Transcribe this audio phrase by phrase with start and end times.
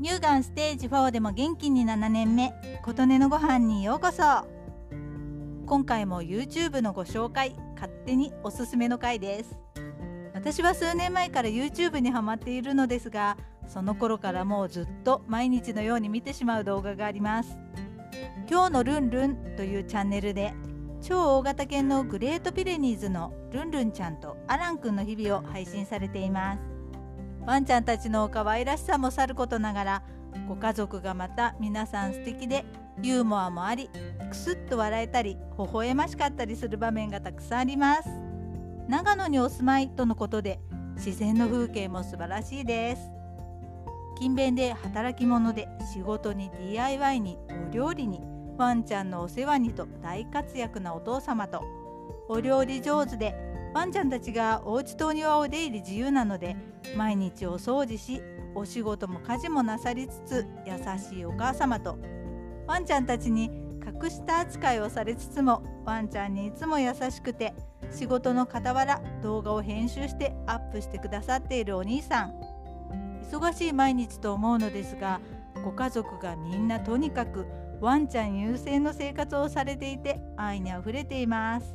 [0.00, 2.52] 乳がんステージ4でも元気に7年目
[2.84, 4.22] 琴音のご飯にようこそ。
[5.66, 9.58] 今回も YouTube のご紹介勝手におすすめの回です。
[10.34, 17.58] 私は数年前から YouTube にハマっているのですがその頃からもうずっと毎日のように見てしまう動画があります。
[18.48, 20.54] 今日のルンルンというチャンネルで
[21.02, 26.77] 超大型犬のグレートピレニーズのルンルンちゃんとアランくんの日々を配信されています。
[27.48, 30.02] ワンちゃんたちの可愛らしさもさることながら
[30.46, 32.66] ご家族がまた皆さん素敵で
[33.02, 33.88] ユーモアもあり
[34.28, 38.10] くすっと笑えたり微笑ましかったりする場面がたくさんあります。
[38.86, 40.60] 長野にお住まいとのことで
[40.96, 43.10] 自然の風景も素晴らしいです。
[44.16, 47.38] 勤勉で働き者で仕事に DIY に
[47.70, 48.20] お料理に
[48.58, 51.64] ワンちゃんのお世話にと大活躍なお父様と
[52.28, 53.34] お料理上手で
[53.74, 56.56] ワンちゃんたちがお家とお庭を出入り自由なので
[56.96, 58.22] 毎日お掃除し
[58.54, 61.98] お仕事も家事もなさりつつ優しいお母様と
[62.66, 63.50] ワンちゃんたちに
[64.02, 67.54] 格下扱いをされつつもワンちゃんにいつも優しくて
[67.90, 72.34] 仕事の傍ら動画を編集してアップしてくださっているお兄さん。
[73.30, 75.20] 忙しい毎日と思うのですが
[75.62, 77.46] ご家族がみんなとにかく
[77.80, 81.74] ワンちゃん優先の生活をされていて愛にあふれています。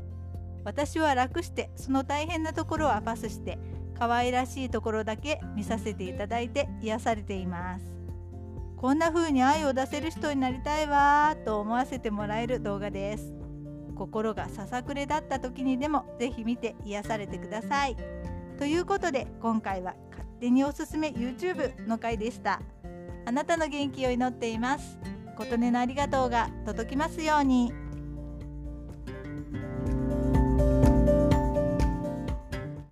[0.64, 3.58] 私は楽してその大変なところはパスして
[3.98, 7.94] 可愛らしいところだけ見させていただいて癒されています。
[8.78, 13.34] こんな風に愛を出せる人になりたいわーと思わせてもらえる動画です。
[13.96, 17.96] 心がささくれだった時にでもぜひ見て癒されてください。
[18.58, 22.62] ということで今回は勝手におすすめ YouTube の回でした。
[23.26, 25.00] あなたの元気を祈っています。
[25.38, 27.83] 琴音のありがとうが届きますように。